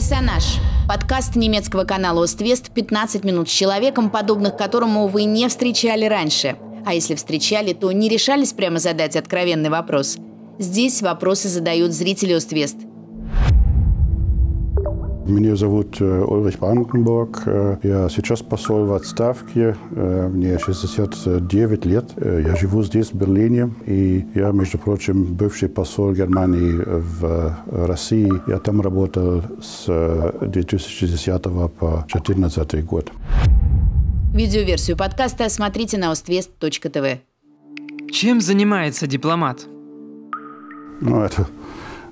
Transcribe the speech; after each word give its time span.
Персонаж. 0.00 0.56
Подкаст 0.88 1.36
немецкого 1.36 1.84
канала 1.84 2.24
«Оствест» 2.24 2.70
15 2.70 3.22
минут 3.22 3.50
с 3.50 3.52
человеком, 3.52 4.08
подобных 4.08 4.56
которому 4.56 5.08
вы 5.08 5.24
не 5.24 5.46
встречали 5.46 6.06
раньше. 6.06 6.56
А 6.86 6.94
если 6.94 7.14
встречали, 7.14 7.74
то 7.74 7.92
не 7.92 8.08
решались 8.08 8.54
прямо 8.54 8.78
задать 8.78 9.14
откровенный 9.14 9.68
вопрос. 9.68 10.16
Здесь 10.58 11.02
вопросы 11.02 11.48
задают 11.48 11.92
зрители 11.92 12.32
«Оствест». 12.32 12.78
Меня 15.26 15.54
зовут 15.54 16.00
Ульрich 16.00 16.58
Brandenburg. 16.58 17.78
Я 17.82 18.08
сейчас 18.08 18.42
посол 18.42 18.86
в 18.86 18.92
отставке. 18.94 19.76
Мне 19.90 20.58
69 20.58 21.84
лет. 21.84 22.10
Я 22.16 22.56
живу 22.56 22.82
здесь, 22.82 23.12
в 23.12 23.14
Берлине. 23.14 23.72
И 23.86 24.26
я, 24.34 24.50
между 24.50 24.78
прочим, 24.78 25.24
бывший 25.24 25.68
посол 25.68 26.12
Германии 26.12 26.82
в 26.84 27.56
России. 27.86 28.32
Я 28.48 28.58
там 28.58 28.80
работал 28.80 29.42
с 29.62 29.86
2010 30.40 31.42
по 31.78 32.04
2014 32.08 32.84
год. 32.84 33.12
Видеоверсию 34.34 34.96
подкаста 34.96 35.48
смотрите 35.48 35.98
на 35.98 36.12
ostvest.tv. 36.12 37.18
Чем 38.10 38.40
занимается 38.40 39.06
дипломат? 39.06 39.66
Ну, 41.00 41.20
это 41.22 41.46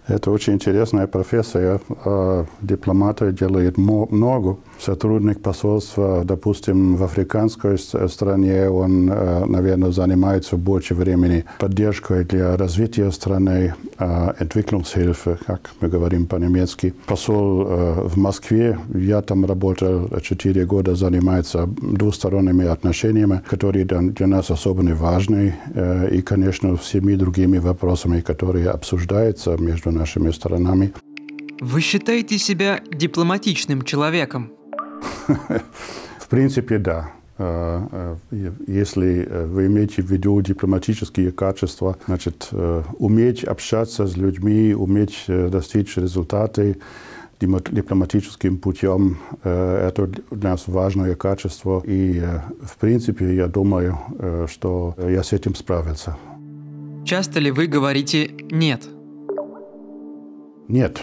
это 0.08 0.30
очень 0.30 0.54
интересная 0.54 1.06
профессия. 1.06 1.80
А 2.04 2.46
дипломаты 2.60 3.32
делают 3.32 3.78
много. 3.78 4.56
Сотрудник 4.80 5.40
посольства, 5.42 6.22
допустим, 6.24 6.96
в 6.96 7.04
африканской 7.04 7.78
стране, 7.78 8.68
он, 8.68 9.06
наверное, 9.06 9.92
занимается 9.92 10.56
больше 10.56 10.94
времени 10.94 11.44
поддержкой 11.58 12.24
для 12.24 12.56
развития 12.56 13.10
страны, 13.12 13.74
Entwicklungshilfe, 13.98 15.38
как 15.46 15.70
мы 15.80 15.88
говорим 15.88 16.26
по-немецки. 16.26 16.94
Посол 17.06 17.64
в 17.64 18.16
Москве, 18.16 18.78
я 18.94 19.22
там 19.22 19.44
работал 19.44 20.08
4 20.20 20.64
года, 20.66 20.94
занимается 20.94 21.66
двусторонними 21.66 22.66
отношениями, 22.66 23.42
которые 23.48 23.84
для 23.84 24.26
нас 24.26 24.50
особенно 24.50 24.94
важны, 24.94 25.56
и, 26.12 26.22
конечно, 26.22 26.76
всеми 26.76 27.16
другими 27.16 27.58
вопросами, 27.58 28.20
которые 28.20 28.70
обсуждаются 28.70 29.56
между 29.58 29.90
нашими 29.90 30.30
сторонами. 30.30 30.92
Вы 31.60 31.80
считаете 31.80 32.38
себя 32.38 32.80
дипломатичным 32.92 33.82
человеком? 33.82 34.52
В 35.26 36.28
принципе, 36.28 36.78
да. 36.78 37.10
Если 37.38 39.28
вы 39.46 39.66
имеете 39.66 40.02
в 40.02 40.10
виду 40.10 40.40
дипломатические 40.40 41.30
качества, 41.30 41.96
значит, 42.06 42.50
уметь 42.98 43.44
общаться 43.44 44.06
с 44.06 44.16
людьми, 44.16 44.74
уметь 44.74 45.24
достичь 45.28 45.96
результаты 45.96 46.76
дипломатическим 47.40 48.58
путем, 48.58 49.18
это 49.44 50.10
для 50.32 50.50
нас 50.50 50.64
важное 50.66 51.14
качество. 51.14 51.80
И, 51.86 52.20
в 52.62 52.76
принципе, 52.78 53.36
я 53.36 53.46
думаю, 53.46 53.96
что 54.48 54.96
я 54.98 55.22
с 55.22 55.32
этим 55.32 55.54
справился. 55.54 56.16
Часто 57.04 57.38
ли 57.38 57.52
вы 57.52 57.68
говорите 57.68 58.30
«нет»? 58.50 58.82
Нет. 60.66 61.00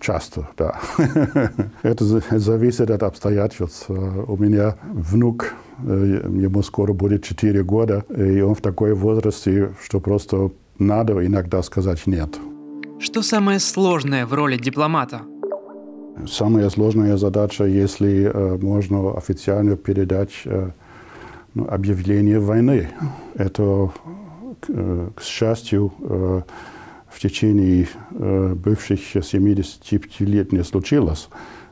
Часто, 0.00 0.48
да. 0.56 0.78
Это 1.82 2.04
зависит 2.38 2.90
от 2.90 3.02
обстоятельств. 3.02 3.90
У 3.90 4.36
меня 4.36 4.76
внук, 4.82 5.54
ему 5.82 6.62
скоро 6.62 6.92
будет 6.92 7.24
4 7.24 7.62
года, 7.64 8.04
и 8.16 8.40
он 8.40 8.54
в 8.54 8.60
такой 8.60 8.94
возрасте, 8.94 9.74
что 9.82 10.00
просто 10.00 10.50
надо 10.78 11.26
иногда 11.26 11.62
сказать 11.62 12.06
«нет». 12.06 12.38
Что 13.00 13.22
самое 13.22 13.58
сложное 13.58 14.26
в 14.26 14.34
роли 14.34 14.56
дипломата? 14.56 15.20
Самая 16.26 16.68
сложная 16.70 17.16
задача, 17.16 17.64
если 17.64 18.32
можно 18.60 19.16
официально 19.16 19.76
передать 19.76 20.44
ну, 21.54 21.68
объявление 21.68 22.40
войны. 22.40 22.88
Это, 23.34 23.90
к 24.66 25.22
счастью, 25.22 25.92
в 27.10 27.20
течение 27.20 27.88
бывших 28.10 29.00
75 29.24 30.20
лет 30.20 30.52
не 30.52 30.64
случилось. 30.64 31.28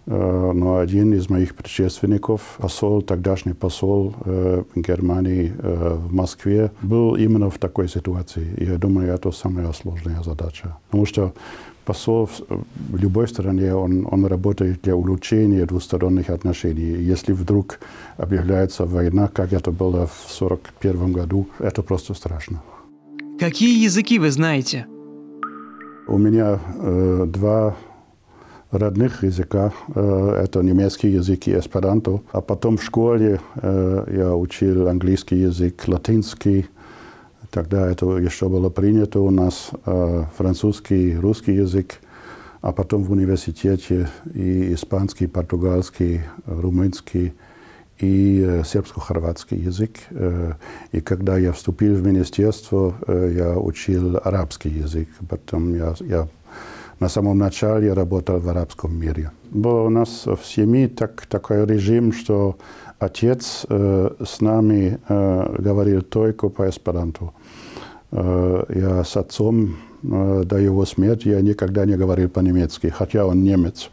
Но 0.07 0.79
один 0.79 1.13
из 1.15 1.29
моих 1.29 1.57
предшественников, 1.57 2.41
посол, 2.59 3.03
тогдашний 3.03 3.55
посол 3.55 4.15
в 4.25 4.65
Германии, 4.77 5.53
в 5.59 6.15
Москве, 6.15 6.71
был 6.81 7.17
именно 7.17 7.51
в 7.51 7.59
такой 7.59 7.89
ситуации. 7.89 8.47
Я 8.57 8.77
думаю, 8.79 9.13
это 9.13 9.33
самая 9.33 9.73
сложная 9.73 10.23
задача. 10.23 10.77
Потому 10.91 11.07
что 11.07 11.35
посол 11.85 12.31
в 12.91 12.97
любой 12.97 13.27
стране, 13.27 13.75
он, 13.75 14.07
он 14.09 14.27
работает 14.27 14.83
для 14.83 14.95
улучшения 14.95 15.67
двусторонних 15.67 16.31
отношений. 16.31 17.03
Если 17.13 17.33
вдруг 17.33 17.81
объявляется 18.17 18.87
война, 18.87 19.27
как 19.27 19.53
это 19.53 19.73
было 19.73 20.07
в 20.07 20.41
1941 20.41 21.13
году, 21.13 21.49
это 21.59 21.83
просто 21.83 22.15
страшно. 22.15 22.63
Какие 23.41 23.85
языки 23.85 24.21
вы 24.21 24.31
знаете? 24.31 24.87
У 26.09 26.19
меня 26.19 26.61
э, 26.79 27.27
два 27.27 27.77
родных 28.71 29.25
языка. 29.25 29.73
Э, 29.93 30.41
это 30.45 30.63
немецкий 30.63 31.09
язык 31.09 31.49
и 31.49 31.59
эсперанто. 31.59 32.21
А 32.31 32.41
потом 32.41 32.77
в 32.77 32.85
школе 32.85 33.41
э, 33.57 34.05
я 34.17 34.37
учил 34.37 34.87
английский 34.87 35.39
язык, 35.39 35.83
латинский. 35.89 36.69
Тогда 37.51 37.91
это 37.91 38.07
еще 38.19 38.49
было 38.49 38.71
принято 38.71 39.19
у 39.19 39.31
нас. 39.31 39.71
Э, 39.85 40.27
французский, 40.37 41.17
русский 41.17 41.55
язык. 41.55 42.01
А 42.61 42.71
потом 42.71 43.03
в 43.03 43.11
университете 43.11 44.09
и 44.33 44.75
испанский, 44.75 45.27
португальский, 45.27 46.21
румынский 46.47 47.35
и 47.99 48.45
э, 48.47 48.63
сербско-хорватский 48.65 49.59
язык. 49.59 49.97
Э, 50.11 50.55
и 50.93 51.01
когда 51.01 51.39
я 51.39 51.53
вступил 51.53 51.95
в 51.95 52.03
министерство, 52.07 52.95
э, 53.07 53.33
я 53.37 53.59
учил 53.59 54.19
арабский 54.23 54.69
язык. 54.69 55.09
Потом 55.29 55.75
я, 55.75 55.95
я 56.01 56.29
на 57.01 57.09
самом 57.09 57.39
начале 57.39 57.93
работал 57.93 58.39
в 58.39 58.49
арабском 58.49 58.99
мире. 58.99 59.31
Был 59.51 59.87
у 59.87 59.91
нас 59.91 60.27
в 60.27 60.45
семье 60.45 60.89
так, 60.89 61.27
такой 61.27 61.67
режим, 61.67 62.13
что 62.13 62.57
отец 62.99 63.67
с 63.69 64.41
нами 64.41 64.99
говорил 65.09 66.03
только 66.03 66.49
по 66.49 66.69
эсперанту. 66.69 67.35
Э, 68.13 68.65
я 68.69 69.05
с 69.05 69.17
отцом 69.17 69.77
до 70.03 70.59
его 70.59 70.85
смерти 70.85 71.29
я 71.29 71.41
никогда 71.41 71.85
не 71.85 71.97
говорил 71.97 72.29
по-немецки, 72.29 72.89
хотя 72.89 73.27
он 73.27 73.43
немец. 73.43 73.91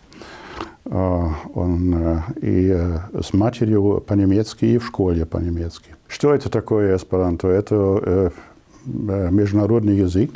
Он 0.93 2.21
и 2.39 2.71
с 3.19 3.33
матерью 3.33 4.03
по-немецки, 4.05 4.65
и 4.65 4.77
в 4.77 4.85
школе 4.85 5.25
по-немецки. 5.25 5.95
Что 6.07 6.35
это 6.35 6.49
такое 6.49 6.95
эсперанто? 6.95 7.47
Это 7.47 8.31
международный 8.85 9.97
язык, 9.97 10.31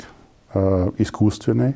искусственный. 0.98 1.76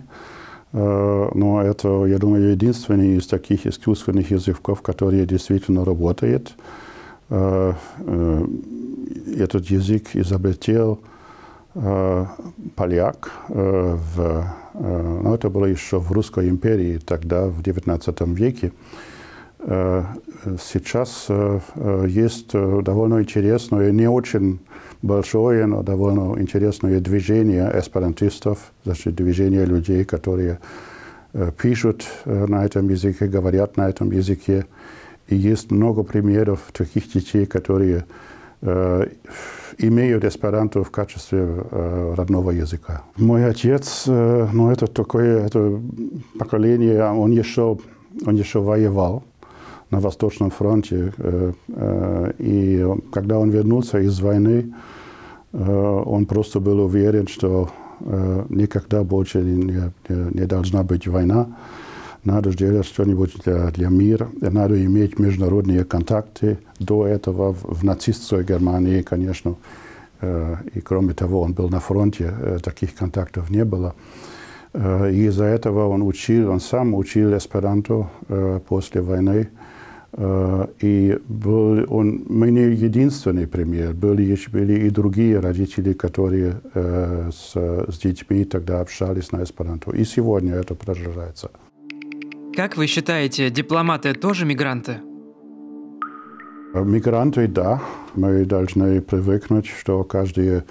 Но 0.73 1.61
это, 1.61 2.05
я 2.05 2.17
думаю, 2.17 2.51
единственный 2.51 3.17
из 3.17 3.27
таких 3.27 3.67
искусственных 3.67 4.31
языков, 4.31 4.81
который 4.81 5.25
действительно 5.27 5.85
работает. 5.85 6.55
Этот 7.29 7.77
язык 9.69 10.15
изобретел 10.15 10.99
поляк 12.75 13.31
в 13.49 14.45
но 14.73 15.35
это 15.35 15.49
было 15.49 15.65
еще 15.65 15.99
в 15.99 16.11
Русской 16.11 16.49
империи, 16.49 16.97
тогда, 16.97 17.47
в 17.47 17.61
XIX 17.61 18.33
веке. 18.33 18.71
Сейчас 20.59 21.27
есть 22.07 22.53
довольно 22.53 23.21
интересное, 23.21 23.91
не 23.91 24.09
очень 24.09 24.59
большое, 25.01 25.65
но 25.65 25.83
довольно 25.83 26.39
интересное 26.39 26.99
движение 26.99 27.71
эсперантистов, 27.75 28.71
значит, 28.85 29.15
движение 29.15 29.65
людей, 29.65 30.05
которые 30.05 30.59
пишут 31.61 32.05
на 32.25 32.65
этом 32.65 32.89
языке, 32.89 33.27
говорят 33.27 33.77
на 33.77 33.89
этом 33.89 34.11
языке. 34.11 34.65
И 35.27 35.35
есть 35.35 35.69
много 35.71 36.03
примеров 36.03 36.59
таких 36.73 37.11
детей, 37.11 37.45
которые 37.45 38.05
имеют 39.87 40.23
эсперанто 40.23 40.83
в 40.83 40.91
качестве 40.91 41.39
э, 41.39 42.13
родного 42.15 42.51
языка. 42.51 43.01
Мой 43.17 43.45
отец, 43.45 44.05
э, 44.07 44.47
ну 44.53 44.71
это 44.71 44.87
такое 44.87 45.45
это 45.45 45.79
поколение, 46.39 47.03
он 47.03 47.31
еще, 47.31 47.77
он 48.25 48.35
еще 48.35 48.59
воевал 48.59 49.23
на 49.89 49.99
Восточном 49.99 50.51
фронте. 50.51 51.13
Э, 51.17 51.53
э, 51.67 52.31
и 52.39 52.85
когда 53.11 53.39
он 53.39 53.49
вернулся 53.49 53.99
из 53.99 54.19
войны, 54.19 54.73
э, 55.53 56.03
он 56.05 56.25
просто 56.25 56.59
был 56.59 56.79
уверен, 56.79 57.27
что 57.27 57.69
э, 57.99 58.45
никогда 58.49 59.03
больше 59.03 59.41
не, 59.41 59.63
не, 59.63 59.93
не 60.09 60.45
должна 60.45 60.83
быть 60.83 61.07
война 61.07 61.47
надо 62.23 62.51
сделать 62.51 62.85
что-нибудь 62.85 63.35
для, 63.43 63.71
для 63.71 63.89
мира, 63.89 64.29
надо 64.39 64.83
иметь 64.85 65.19
международные 65.19 65.83
контакты. 65.83 66.59
До 66.79 67.07
этого 67.07 67.53
в, 67.53 67.79
в 67.79 67.83
нацистской 67.83 68.43
Германии, 68.43 69.01
конечно, 69.01 69.55
э, 70.21 70.55
и 70.73 70.81
кроме 70.81 71.13
того, 71.13 71.41
он 71.41 71.53
был 71.53 71.69
на 71.69 71.79
фронте, 71.79 72.33
э, 72.39 72.59
таких 72.63 72.93
контактов 72.95 73.49
не 73.49 73.65
было. 73.65 73.95
Э, 74.73 75.11
из-за 75.11 75.45
этого 75.45 75.87
он 75.87 76.01
учил, 76.01 76.49
он 76.49 76.59
сам 76.59 76.93
учил 76.93 77.35
эсперанто 77.37 78.09
э, 78.27 78.59
после 78.67 79.01
войны. 79.01 79.49
Э, 80.13 80.67
и 80.79 81.19
был 81.27 81.85
он, 81.89 82.23
мы 82.27 82.51
не 82.51 82.61
единственный 82.61 83.47
пример. 83.47 83.93
Были, 83.93 84.37
были 84.51 84.87
и 84.87 84.89
другие 84.89 85.39
родители, 85.39 85.93
которые 85.93 86.61
с, 86.73 87.53
с 87.53 87.99
детьми 87.99 88.45
тогда 88.45 88.81
общались 88.81 89.31
на 89.31 89.43
эсперанто. 89.43 89.91
И 89.91 90.05
сегодня 90.05 90.55
это 90.55 90.75
продолжается. 90.75 91.51
Как 92.53 92.75
вы 92.75 92.87
считаете, 92.87 93.49
дипломаты 93.49 94.13
тоже 94.13 94.45
мигранты? 94.45 94.97
Мигранты, 96.73 97.47
да. 97.47 97.81
Мы 98.13 98.43
должны 98.43 99.01
привыкнуть, 99.01 99.67
что 99.67 100.03
каждые 100.03 100.65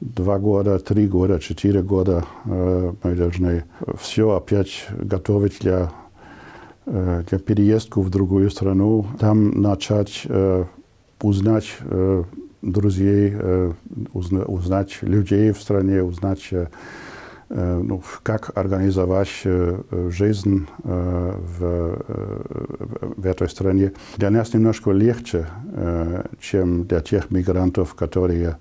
два 0.00 0.38
года, 0.38 0.78
три 0.78 1.08
года, 1.08 1.40
четыре 1.40 1.82
года 1.82 2.24
э, 2.44 2.92
мы 3.02 3.14
должны 3.16 3.64
все 4.00 4.30
опять 4.30 4.86
готовить 4.90 5.58
для, 5.60 5.92
э, 6.86 7.24
для 7.28 7.38
переездку 7.40 8.02
в 8.02 8.10
другую 8.10 8.48
страну, 8.50 9.04
там 9.18 9.60
начать 9.60 10.22
э, 10.26 10.64
узнать 11.20 11.78
друзей, 12.62 13.34
узнать 14.12 14.98
людей 15.02 15.52
в 15.52 15.60
стране, 15.60 16.02
узнать, 16.02 16.50
ну, 17.48 18.02
как 18.22 18.50
организовать 18.56 19.28
жизнь 20.10 20.66
в, 20.82 22.04
в 23.16 23.26
этой 23.26 23.48
стране. 23.48 23.92
Для 24.16 24.30
нас 24.30 24.54
немножко 24.54 24.90
легче, 24.92 25.46
чем 26.40 26.84
для 26.84 27.00
тех 27.00 27.30
мигрантов, 27.30 27.94
которые 27.94 28.56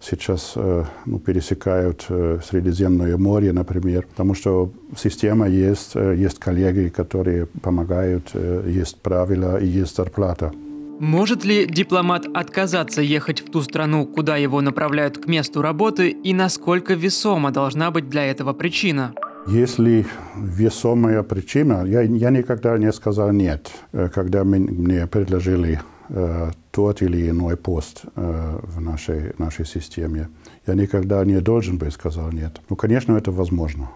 сейчас 0.00 0.52
э, 0.56 0.84
ну, 1.06 1.18
пересекают 1.18 2.06
э, 2.08 2.38
Средиземное 2.44 3.16
море, 3.16 3.52
например, 3.52 4.06
потому 4.06 4.34
что 4.34 4.72
система 4.96 5.48
есть, 5.48 5.92
э, 5.94 6.14
есть 6.16 6.38
коллеги, 6.38 6.88
которые 6.88 7.46
помогают, 7.46 8.32
есть 8.66 9.00
правила 9.00 9.58
и 9.58 9.66
есть 9.66 9.96
зарплата. 9.96 10.52
Может 11.00 11.44
ли 11.44 11.66
дипломат 11.66 12.26
отказаться 12.34 13.02
ехать 13.02 13.40
в 13.40 13.50
ту 13.50 13.62
страну, 13.62 14.06
куда 14.06 14.36
его 14.36 14.60
направляют 14.60 15.18
к 15.18 15.26
месту 15.28 15.62
работы, 15.62 16.10
и 16.10 16.34
насколько 16.34 16.94
весома 16.94 17.50
должна 17.52 17.90
быть 17.90 18.08
для 18.08 18.24
этого 18.24 18.52
причина? 18.52 19.14
Если 19.46 20.06
весомая 20.36 21.22
причина, 21.22 21.84
я, 21.86 22.02
я 22.02 22.30
никогда 22.30 22.76
не 22.78 22.92
сказал 22.92 23.32
нет, 23.32 23.70
когда 24.12 24.44
мне 24.44 25.06
предложили 25.06 25.80
э, 26.08 26.50
тот 26.70 27.02
или 27.02 27.30
иной 27.30 27.56
пост 27.56 28.02
э, 28.16 28.58
в 28.62 28.80
нашей, 28.80 29.32
нашей 29.38 29.66
системе. 29.66 30.28
Я 30.66 30.74
никогда 30.74 31.24
не 31.24 31.40
должен 31.40 31.78
бы 31.78 31.90
сказал 31.90 32.32
нет. 32.32 32.60
Ну, 32.68 32.76
конечно, 32.76 33.16
это 33.16 33.30
возможно. 33.30 33.88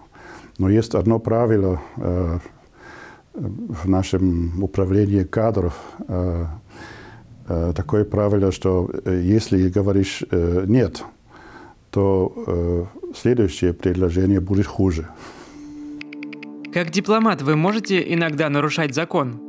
Но 0.59 0.71
есть 0.71 0.95
одно 0.95 1.19
правило 1.19 1.81
э, 1.97 2.39
в 3.35 3.89
нашем 3.89 4.63
управлении 4.63 5.25
кадров. 5.25 5.75
Э, 6.09 6.45
э, 6.45 6.47
такое 7.47 8.05
правило, 8.05 8.53
что 8.53 8.91
э, 9.05 9.21
если 9.23 9.69
говоришь 9.69 10.23
э, 10.31 10.65
нет, 10.67 11.05
то 11.91 12.33
э, 12.47 12.85
следующее 13.15 13.73
предложение 13.73 14.41
будет 14.41 14.67
хуже. 14.67 15.09
Как 16.73 16.91
дипломат 16.91 17.43
вы 17.43 17.57
можете 17.57 18.03
иногда 18.15 18.49
нарушать 18.49 18.95
закон? 18.95 19.41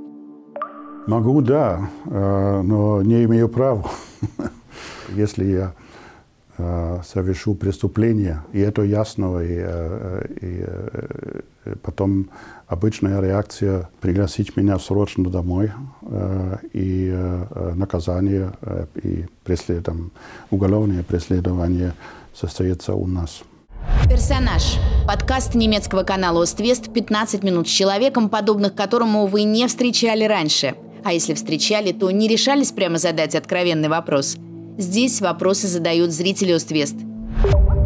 Могу, 1.08 1.42
да, 1.42 1.90
э, 2.06 2.62
но 2.64 3.02
не 3.02 3.24
имею 3.26 3.50
права. 3.50 3.90
Если 5.16 5.46
я 5.46 5.74
э, 5.78 5.83
совершу 6.58 7.56
преступление, 7.56 8.44
и 8.54 8.60
это 8.60 8.84
ясно, 8.84 9.40
и, 9.40 9.58
э, 9.60 10.26
и 10.42 11.76
потом 11.82 12.30
обычная 12.68 13.22
реакция 13.22 13.90
пригласить 14.02 14.56
меня 14.56 14.78
срочно 14.80 15.30
домой, 15.30 15.72
и 16.74 17.12
наказание, 17.76 18.52
и 19.02 19.26
преслед... 19.44 19.88
уголовное 20.52 21.04
преследование 21.04 21.94
состоится 22.34 22.94
у 22.94 23.08
нас. 23.08 23.44
Персонаж. 24.10 24.78
Подкаст 25.08 25.56
немецкого 25.56 26.04
канала 26.04 26.44
«Оствест» 26.44 26.92
15 26.94 27.44
минут 27.44 27.68
с 27.68 27.72
человеком, 27.72 28.30
подобных 28.30 28.76
которому 28.76 29.26
вы 29.26 29.44
не 29.44 29.68
встречали 29.68 30.26
раньше– 30.26 30.76
а 31.04 31.12
если 31.12 31.34
встречали, 31.34 31.92
то 31.92 32.10
не 32.12 32.28
решались 32.28 32.72
прямо 32.72 32.98
задать 32.98 33.36
откровенный 33.36 33.90
вопрос. 33.90 34.38
Здесь 34.78 35.22
вопросы 35.22 35.68
задают 35.68 36.10
зрители 36.10 36.52
Оствест. 36.52 36.96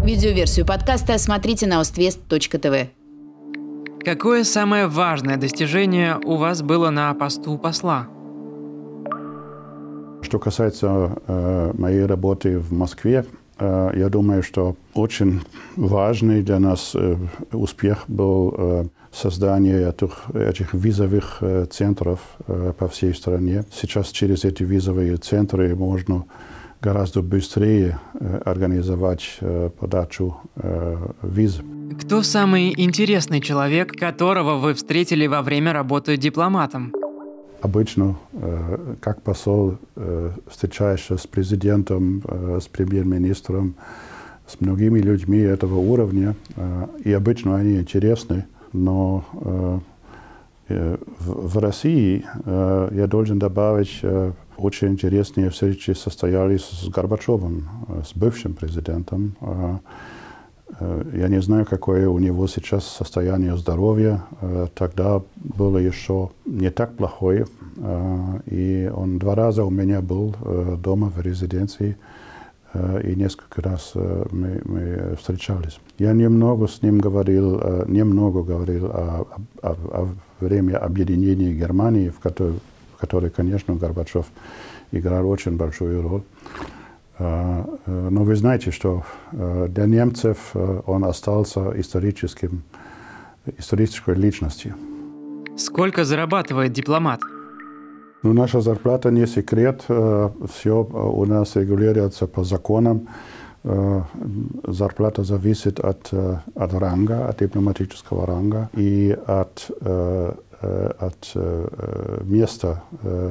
Видеоверсию 0.05 0.65
подкаста 0.65 1.17
смотрите 1.17 1.67
на 1.67 1.81
ostvest.tv. 1.81 2.87
Какое 4.05 4.45
самое 4.45 4.87
важное 4.87 5.35
достижение 5.35 6.17
у 6.23 6.37
вас 6.37 6.61
было 6.61 6.89
на 6.89 7.13
посту 7.13 7.57
посла? 7.57 8.07
Что 10.21 10.39
касается 10.39 11.17
э, 11.27 11.73
моей 11.77 12.05
работы 12.05 12.57
в 12.57 12.71
Москве, 12.71 13.25
э, 13.59 13.91
я 13.93 14.07
думаю, 14.07 14.41
что 14.41 14.77
очень 14.93 15.41
важный 15.75 16.41
для 16.41 16.59
нас 16.59 16.95
э, 16.95 17.17
успех 17.51 18.05
был 18.07 18.55
э, 18.57 18.85
создание 19.11 19.89
этих, 19.89 20.29
этих 20.33 20.73
визовых 20.73 21.39
э, 21.41 21.65
центров 21.69 22.21
э, 22.47 22.71
по 22.77 22.87
всей 22.87 23.13
стране. 23.13 23.65
Сейчас 23.73 24.11
через 24.11 24.45
эти 24.45 24.63
визовые 24.63 25.17
центры 25.17 25.75
можно 25.75 26.23
гораздо 26.81 27.21
быстрее 27.21 27.99
э, 28.13 28.41
организовать 28.45 29.39
подачу 29.79 30.37
виз. 31.21 31.61
Кто 32.01 32.21
самый 32.21 32.73
интересный 32.77 33.41
человек, 33.41 33.93
которого 33.93 34.57
вы 34.57 34.73
встретили 34.73 35.27
во 35.27 35.41
время 35.41 35.73
работы 35.73 36.17
дипломатом? 36.17 36.93
Обычно, 37.61 38.15
как 38.99 39.21
посол, 39.23 39.77
встречаешься 40.47 41.17
с 41.17 41.25
президентом, 41.25 42.21
с 42.61 42.67
премьер-министром, 42.67 43.75
с 44.45 44.61
многими 44.61 44.99
людьми 44.99 45.39
этого 45.39 45.79
уровня, 45.79 46.35
и 47.03 47.11
обычно 47.11 47.55
они 47.55 47.77
интересны 47.77 48.45
но 48.73 49.25
э, 49.33 49.45
э, 49.45 49.79
в, 50.69 51.59
России 51.59 52.25
э, 52.45 52.89
я 52.91 53.07
должен 53.07 53.39
добавить, 53.39 53.99
э, 54.01 54.31
очень 54.57 54.89
интересные 54.89 55.49
встречи 55.49 55.91
состоялись 55.91 56.65
с 56.65 56.89
Горбачевым, 56.89 57.69
э, 57.87 58.01
с 58.05 58.15
бывшим 58.15 58.53
президентом. 58.53 59.35
Я 61.13 61.29
не 61.29 61.41
знаю, 61.41 61.65
какое 61.65 62.09
у 62.09 62.19
него 62.19 62.45
сейчас 62.47 62.85
состояние 62.85 63.55
здоровья. 63.55 64.25
Тогда 64.75 65.21
было 65.35 65.77
еще 65.77 66.31
не 66.45 66.69
так 66.69 66.97
плохое. 66.97 67.47
И 68.47 68.91
он 68.93 69.17
два 69.17 69.33
раза 69.33 69.63
у 69.63 69.69
меня 69.69 70.01
был 70.01 70.35
дома 70.77 71.07
в 71.07 71.21
резиденции. 71.21 71.95
Э, 72.77 73.01
и 73.03 73.15
несколько 73.15 73.61
раз 73.61 73.91
э, 73.95 74.25
мы, 74.31 74.61
мы 74.65 75.15
встречались. 75.17 75.79
Я 75.97 76.13
немного 76.13 76.67
с 76.67 76.81
ним 76.81 76.99
говорил, 76.99 77.59
э, 77.61 77.85
немного 77.87 78.43
говорил 78.43 78.85
о, 78.85 79.27
о, 79.61 79.71
о 79.71 80.09
время 80.39 80.77
объединения 80.77 81.53
Германии, 81.53 82.09
в 82.09 82.19
которой, 82.19 82.59
в 82.95 82.99
которой, 82.99 83.29
конечно, 83.31 83.75
Горбачев 83.75 84.25
играл 84.91 85.27
очень 85.29 85.57
большую 85.57 86.01
роль. 86.01 86.21
Но 87.19 88.23
вы 88.23 88.35
знаете, 88.35 88.69
что 88.69 89.03
для 89.31 89.87
немцев 89.87 90.51
он 90.85 91.03
остался 91.03 91.73
историческим, 91.81 92.61
исторической 93.57 94.13
личностью. 94.13 94.75
Сколько 95.57 96.05
зарабатывает 96.05 96.73
дипломат? 96.73 97.21
Ну, 98.23 98.33
наша 98.33 98.61
зарплата 98.61 99.11
не 99.11 99.27
секрет. 99.27 99.85
Все 100.49 100.83
у 100.83 101.25
нас 101.25 101.55
регулируется 101.55 102.27
по 102.27 102.43
законам. 102.43 103.07
Зарплата 104.67 105.23
зависит 105.23 105.79
от, 105.79 106.11
от 106.55 106.73
ранга, 106.73 107.27
от 107.27 107.39
дипломатического 107.39 108.25
ранга 108.25 108.69
и 108.75 109.15
от, 109.27 109.69
от 110.99 111.35
места 112.23 112.81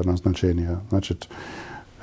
назначения. 0.05 0.78
Значит, 0.90 1.28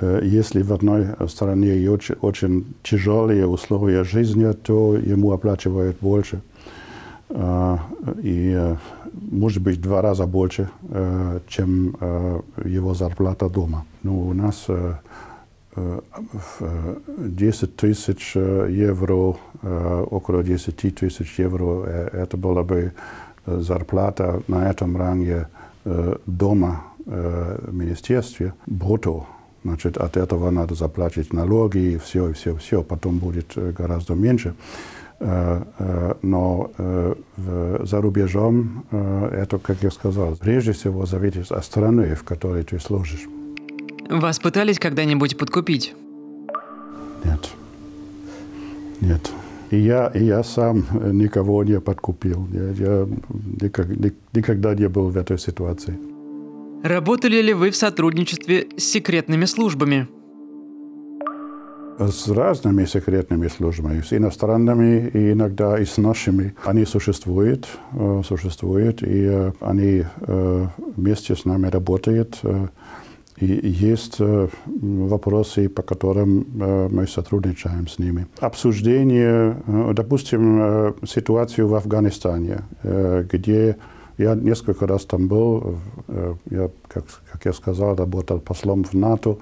если 0.02 0.62
в 0.62 0.72
одной 0.72 1.06
стране 1.28 1.90
очень, 1.90 2.16
очень 2.20 2.74
тяжелые 2.82 3.46
условия 3.46 4.04
жизни, 4.04 4.52
то 4.52 4.94
ему 4.96 5.32
оплачивают 5.32 5.96
больше. 6.00 6.42
И 8.22 8.76
может 9.30 9.62
быть, 9.62 9.80
два 9.80 10.02
раза 10.02 10.26
больше, 10.26 10.68
э, 10.88 11.40
чем 11.48 11.96
э, 12.00 12.40
его 12.64 12.94
зарплата 12.94 13.48
дома. 13.48 13.84
Ну, 14.02 14.28
у 14.28 14.34
нас 14.34 14.66
10 17.18 17.76
тысяч 17.76 18.36
евро, 18.36 19.36
около 19.62 20.44
10 20.44 20.94
тысяч 20.94 21.38
евро, 21.38 21.82
это 22.12 22.36
была 22.36 22.62
бы 22.62 22.92
зарплата 23.44 24.40
на 24.46 24.70
этом 24.70 24.96
ранге 24.96 25.48
дома 26.26 26.84
в 27.04 27.72
министерстве, 27.72 28.54
брутто. 28.66 29.24
Значит, 29.64 29.96
от 29.96 30.16
этого 30.16 30.50
надо 30.50 30.74
заплатить 30.76 31.32
налоги 31.32 31.78
и 31.78 31.98
все, 31.98 32.28
и 32.28 32.32
все, 32.34 32.54
все. 32.54 32.84
Потом 32.84 33.18
будет 33.18 33.54
гораздо 33.56 34.14
меньше. 34.14 34.54
Но 36.22 36.70
за 37.82 38.00
рубежом 38.00 38.84
это, 38.90 39.58
как 39.58 39.82
я 39.82 39.90
сказал, 39.90 40.36
прежде 40.36 40.72
всего 40.72 41.06
зависит 41.06 41.50
от 41.50 41.64
страны, 41.64 42.14
в 42.14 42.24
которой 42.24 42.62
ты 42.62 42.78
служишь. 42.78 43.26
Вас 44.10 44.38
пытались 44.38 44.78
когда-нибудь 44.78 45.38
подкупить? 45.38 45.94
Нет. 47.24 47.50
Нет. 49.00 49.30
И 49.70 49.78
я, 49.78 50.08
и 50.14 50.24
я 50.24 50.42
сам 50.44 50.84
никого 51.12 51.64
не 51.64 51.80
подкупил. 51.80 52.46
Я, 52.52 52.70
я 52.70 53.08
никак, 53.60 53.86
никогда 54.34 54.74
не 54.74 54.88
был 54.88 55.08
в 55.08 55.16
этой 55.16 55.38
ситуации. 55.38 55.98
Работали 56.82 57.40
ли 57.40 57.54
вы 57.54 57.70
в 57.70 57.76
сотрудничестве 57.76 58.68
с 58.76 58.84
секретными 58.84 59.46
службами? 59.46 60.06
С 61.98 62.28
разными 62.28 62.86
секретными 62.86 63.46
службами, 63.46 64.00
с 64.00 64.12
иностранными 64.12 65.10
и 65.14 65.32
иногда 65.32 65.78
и 65.78 65.84
с 65.84 65.96
нашими. 65.96 66.54
Они 66.64 66.84
существуют, 66.86 67.68
э, 67.92 68.22
существуют, 68.26 69.02
и 69.02 69.26
э, 69.26 69.52
они 69.60 70.04
э, 70.20 70.66
вместе 70.96 71.36
с 71.36 71.44
нами 71.44 71.68
работают. 71.68 72.40
И 73.36 73.46
есть 73.46 74.20
вопросы, 74.66 75.68
по 75.68 75.82
которым 75.82 76.46
мы 76.54 77.06
сотрудничаем 77.08 77.88
с 77.88 77.98
ними. 77.98 78.28
Обсуждение, 78.38 79.56
допустим, 79.92 80.94
ситуацию 81.04 81.66
в 81.66 81.74
Афганистане, 81.74 82.60
где 82.84 83.76
я 84.18 84.36
несколько 84.36 84.86
раз 84.86 85.04
там 85.04 85.26
был, 85.26 85.78
я, 86.48 86.70
как, 86.86 87.06
как 87.32 87.44
я 87.44 87.52
сказал, 87.52 87.96
работал 87.96 88.38
послом 88.38 88.84
в 88.84 88.94
НАТО, 88.94 89.38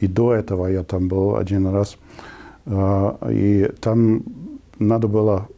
и 0.00 0.06
до 0.06 0.34
этого 0.34 0.66
я 0.66 0.82
там 0.82 1.08
был 1.08 1.36
один 1.36 1.66
раз. 1.66 1.96
И 2.68 3.70
там 3.80 4.22
надо 4.78 5.08
было 5.08 5.48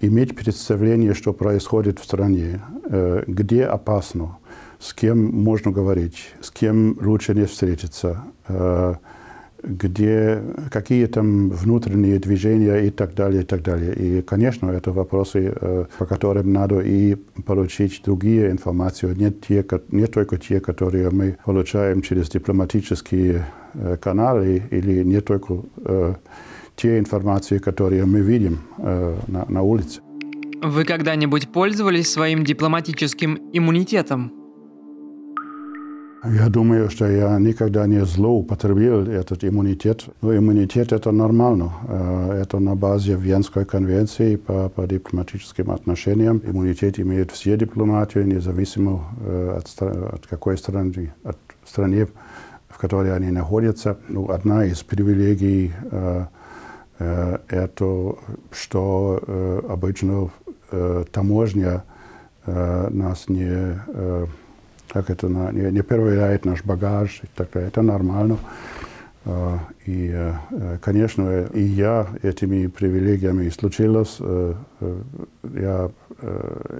иметь 0.00 0.36
представление, 0.36 1.14
что 1.14 1.32
происходит 1.32 1.98
в 1.98 2.04
стране, 2.04 2.60
где 3.26 3.64
опасно, 3.64 4.36
с 4.78 4.92
кем 4.92 5.24
можно 5.24 5.70
говорить, 5.70 6.34
с 6.40 6.50
кем 6.50 6.98
лучше 7.00 7.34
не 7.34 7.46
встретиться, 7.46 8.24
где 9.66 10.42
какие 10.70 11.06
там 11.06 11.50
внутренние 11.50 12.18
движения 12.18 12.86
и 12.86 12.90
так 12.90 13.14
далее, 13.14 13.42
и 13.42 13.44
так 13.44 13.62
далее. 13.62 13.94
И, 13.94 14.22
конечно, 14.22 14.70
это 14.70 14.92
вопросы, 14.92 15.52
по 15.98 16.06
которым 16.06 16.52
надо 16.52 16.80
и 16.80 17.16
получить 17.44 18.00
другие 18.04 18.50
информации, 18.50 19.12
не, 19.14 19.30
те, 19.30 19.64
не 19.90 20.06
только 20.06 20.38
те, 20.38 20.60
которые 20.60 21.10
мы 21.10 21.36
получаем 21.44 22.02
через 22.02 22.28
дипломатические 22.30 23.44
каналы, 24.00 24.62
или 24.70 25.02
не 25.02 25.20
только 25.20 25.64
те 26.76 26.98
информации, 26.98 27.58
которые 27.58 28.06
мы 28.06 28.20
видим 28.20 28.60
на, 28.78 29.44
на 29.48 29.62
улице. 29.62 30.00
Вы 30.62 30.84
когда-нибудь 30.84 31.52
пользовались 31.52 32.10
своим 32.10 32.44
дипломатическим 32.44 33.38
иммунитетом? 33.52 34.45
Я 36.30 36.48
думаю, 36.48 36.90
что 36.90 37.06
я 37.06 37.38
никогда 37.38 37.86
не 37.86 38.04
злоупотребил 38.04 39.08
этот 39.08 39.44
иммунитет. 39.44 40.06
Но 40.22 40.36
иммунитет– 40.36 40.92
это 40.94 41.12
нормально. 41.12 41.72
Это 42.32 42.58
на 42.58 42.74
базе 42.74 43.14
Венской 43.14 43.64
конвенции 43.64 44.36
по, 44.36 44.68
по 44.68 44.86
дипломатическим 44.86 45.70
отношениям. 45.70 46.42
Иммунитет 46.44 46.98
имеют 46.98 47.30
все 47.30 47.56
дипломаты, 47.56 48.24
независимо 48.24 49.04
от, 49.56 49.82
от 49.82 50.26
какой 50.26 50.58
страны, 50.58 51.12
от 51.22 51.38
страны, 51.64 52.08
в 52.68 52.78
которой 52.78 53.14
они 53.14 53.30
находятся. 53.30 53.98
Ну, 54.08 54.30
одна 54.30 54.64
из 54.64 54.82
привилегий 54.82 55.72
это, 56.98 58.14
что 58.50 59.62
обычно 59.68 60.30
таможня 61.12 61.84
нас 62.46 63.28
не 63.28 63.78
как 64.96 65.10
это, 65.10 65.28
не, 65.28 65.70
не 65.72 65.82
проверяет 65.82 66.46
наш 66.46 66.64
багаж 66.64 67.20
и 67.22 67.26
так 67.36 67.50
далее. 67.52 67.68
Это 67.68 67.82
нормально. 67.82 68.38
И, 69.84 70.32
конечно, 70.80 71.42
и 71.52 71.60
я 71.60 72.06
этими 72.22 72.66
привилегиями 72.68 73.50
случилось, 73.50 74.18
я, 75.54 75.90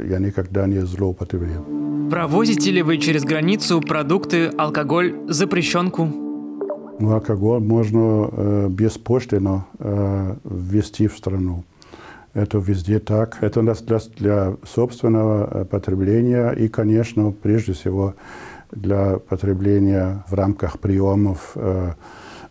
я 0.08 0.18
никогда 0.18 0.66
не 0.66 0.86
злоупотребил. 0.86 2.08
Провозите 2.10 2.70
ли 2.70 2.82
вы 2.82 2.96
через 2.98 3.24
границу 3.24 3.80
продукты, 3.80 4.46
алкоголь, 4.56 5.14
запрещенку? 5.28 6.06
Ну, 6.98 7.12
алкоголь 7.12 7.60
можно 7.60 8.68
беспошлино 8.70 9.66
ввести 10.44 11.08
в 11.08 11.16
страну. 11.18 11.64
Это 12.36 12.58
везде 12.58 12.98
так. 12.98 13.38
Это 13.40 13.62
для, 13.62 13.98
для 14.18 14.56
собственного 14.62 15.48
э, 15.50 15.64
потребления 15.64 16.50
и, 16.50 16.68
конечно, 16.68 17.32
прежде 17.32 17.72
всего 17.72 18.14
для 18.70 19.18
потребления 19.18 20.22
в 20.28 20.34
рамках 20.34 20.78
приемов, 20.78 21.52
э, 21.54 21.92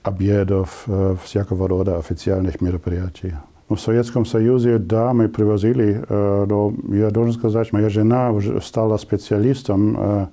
обедов, 0.02 0.86
э, 0.88 1.16
всякого 1.24 1.68
рода 1.68 2.00
официальных 2.00 2.62
мероприятий. 2.62 3.34
В 3.70 3.78
Советском 3.78 4.26
Союзе, 4.26 4.80
да, 4.80 5.14
мы 5.14 5.30
привозили, 5.30 6.04
э, 6.10 6.46
но 6.50 6.74
я 6.90 7.12
должен 7.12 7.34
сказать, 7.34 7.72
моя 7.72 7.90
жена 7.90 8.32
уже 8.32 8.62
стала 8.62 8.98
специалистом. 8.98 9.98
Э, 10.00 10.28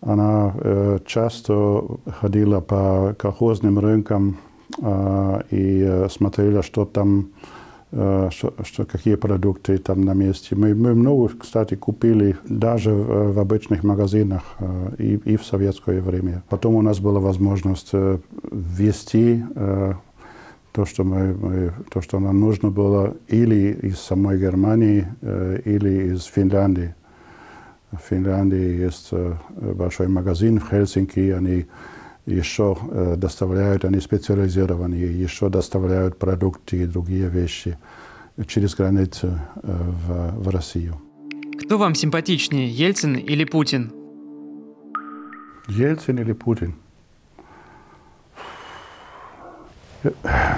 она 0.00 0.52
э, 0.58 0.98
часто 1.06 1.82
ходила 2.20 2.60
по 2.60 3.14
колхозным 3.16 3.78
рынкам 3.78 4.38
э, 4.82 5.40
и 5.52 5.84
э, 5.86 6.08
смотрела, 6.08 6.64
что 6.64 6.84
там 6.84 7.28
что, 7.96 8.52
что, 8.62 8.84
какие 8.84 9.14
продукты 9.14 9.78
там 9.78 10.02
на 10.02 10.12
месте. 10.12 10.54
Мы, 10.54 10.74
мы 10.74 10.94
много, 10.94 11.30
кстати, 11.38 11.76
купили 11.76 12.36
даже 12.44 12.90
в, 12.92 13.32
в 13.32 13.38
обычных 13.38 13.84
магазинах 13.84 14.42
и, 14.98 15.14
и 15.24 15.36
в 15.36 15.44
советское 15.44 16.02
время. 16.02 16.42
Потом 16.50 16.74
у 16.74 16.82
нас 16.82 16.98
была 17.00 17.20
возможность 17.20 17.92
ввести 18.52 19.42
то, 20.72 20.84
что, 20.84 21.04
мы, 21.04 21.32
мы, 21.32 21.72
то, 21.88 22.02
что 22.02 22.20
нам 22.20 22.38
нужно 22.38 22.70
было 22.70 23.16
или 23.28 23.78
из 23.82 23.98
самой 23.98 24.38
Германии, 24.38 25.06
или 25.64 26.12
из 26.12 26.24
Финляндии. 26.24 26.94
В 27.92 27.98
Финляндии 28.10 28.82
есть 28.82 29.10
большой 29.56 30.08
магазин 30.08 30.60
в 30.60 30.68
Хельсинки, 30.68 31.30
они 31.30 31.64
еще 32.26 32.76
доставляют, 33.16 33.84
они 33.84 34.00
специализированные, 34.00 35.22
еще 35.22 35.48
доставляют 35.48 36.18
продукты 36.18 36.82
и 36.82 36.86
другие 36.86 37.28
вещи 37.28 37.78
через 38.46 38.74
границу 38.74 39.38
в, 39.54 40.42
в 40.42 40.48
Россию. 40.48 41.00
Кто 41.64 41.78
вам 41.78 41.94
симпатичнее, 41.94 42.68
Ельцин 42.68 43.14
или 43.14 43.44
Путин? 43.44 43.92
Ельцин 45.68 46.18
или 46.18 46.32
Путин? 46.32 46.74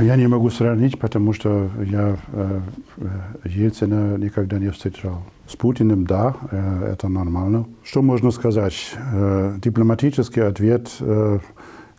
Я 0.00 0.16
не 0.16 0.26
могу 0.26 0.50
сравнить, 0.50 0.98
потому 0.98 1.32
что 1.32 1.70
я 1.84 2.18
э, 2.32 2.60
Ельцина 3.44 4.16
никогда 4.18 4.58
не 4.58 4.70
встречал. 4.70 5.24
С 5.48 5.56
Путиным, 5.56 6.06
да, 6.06 6.36
э, 6.50 6.92
это 6.92 7.08
нормально. 7.08 7.66
Что 7.82 8.02
можно 8.02 8.30
сказать? 8.30 8.94
Э, 8.96 9.56
дипломатический 9.58 10.40
ответ 10.40 10.90
э, 11.00 11.38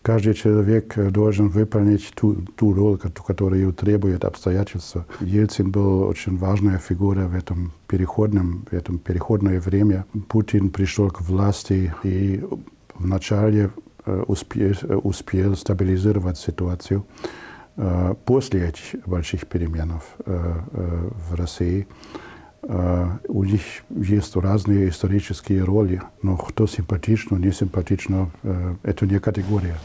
каждый 0.01 0.33
человек 0.33 0.95
должен 1.11 1.49
выполнить 1.49 2.11
ту, 2.15 2.35
ту 2.55 2.73
роль, 2.73 2.97
которую 2.97 3.73
требует 3.73 4.25
обстоятельства. 4.25 5.05
Ельцин 5.19 5.71
был 5.71 6.03
очень 6.03 6.37
важная 6.37 6.77
фигура 6.77 7.27
в 7.27 7.35
этом 7.35 7.71
переходном, 7.87 8.65
в 8.71 8.73
этом 8.73 8.99
переходное 8.99 9.59
время. 9.59 10.05
Путин 10.27 10.69
пришел 10.69 11.09
к 11.09 11.21
власти 11.21 11.93
и 12.03 12.43
вначале 12.95 13.71
успел, 14.27 14.73
успел 15.03 15.55
стабилизировать 15.55 16.37
ситуацию. 16.37 17.05
После 18.25 18.69
этих 18.69 19.07
больших 19.07 19.47
перемен 19.47 20.01
в 20.25 21.35
России 21.35 21.87
у 22.61 23.43
них 23.43 23.61
есть 23.89 24.35
разные 24.35 24.89
исторические 24.89 25.63
роли, 25.63 26.01
но 26.21 26.37
кто 26.37 26.67
симпатично, 26.67 27.37
не 27.37 27.51
симпатично, 27.51 28.31
это 28.83 29.05
не 29.05 29.19
категория. 29.19 29.77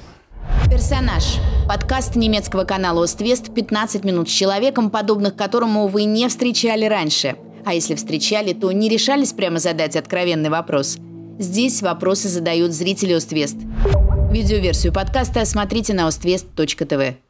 Персонаж. 0.70 1.38
Подкаст 1.68 2.16
немецкого 2.16 2.64
канала 2.64 3.04
«Оствест» 3.04 3.54
15 3.54 4.04
минут 4.04 4.28
с 4.28 4.32
человеком, 4.32 4.90
подобных 4.90 5.36
которому 5.36 5.86
вы 5.86 6.04
не 6.04 6.28
встречали 6.28 6.84
раньше. 6.84 7.36
А 7.64 7.72
если 7.72 7.94
встречали, 7.94 8.52
то 8.52 8.70
не 8.72 8.88
решались 8.88 9.32
прямо 9.32 9.58
задать 9.58 9.96
откровенный 9.96 10.50
вопрос. 10.50 10.98
Здесь 11.38 11.80
вопросы 11.80 12.28
задают 12.28 12.72
зрители 12.72 13.12
«Оствест». 13.12 13.56
Видеоверсию 14.30 14.92
подкаста 14.92 15.44
смотрите 15.44 15.94
на 15.94 16.06
oствест.тв. 16.06 17.23